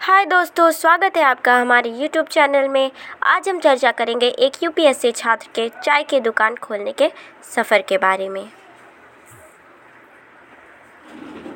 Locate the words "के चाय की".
5.54-6.20